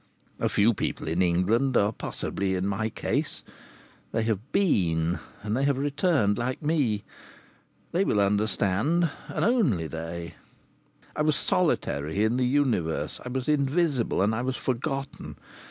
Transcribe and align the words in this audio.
A 0.39 0.49
few 0.49 0.73
people 0.73 1.07
in 1.07 1.21
England 1.21 1.77
are 1.77 1.91
possibly 1.91 2.55
in 2.55 2.65
my 2.65 2.89
case 2.89 3.43
they 4.13 4.23
have 4.23 4.51
been, 4.51 5.19
and 5.43 5.55
they 5.55 5.63
have 5.65 5.77
returned, 5.77 6.39
like 6.39 6.59
me. 6.63 7.03
They 7.91 8.03
will 8.03 8.19
understand, 8.19 9.11
and 9.27 9.45
only 9.45 9.85
they. 9.85 10.33
I 11.15 11.21
was 11.21 11.35
solitary 11.35 12.23
in 12.23 12.37
the 12.37 12.47
universe. 12.47 13.19
I 13.23 13.29
was 13.29 13.47
invisible, 13.47 14.23
and 14.23 14.33
I 14.33 14.41
was 14.41 14.57
forgotten. 14.57 15.35